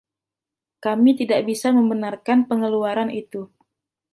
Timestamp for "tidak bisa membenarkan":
1.19-2.39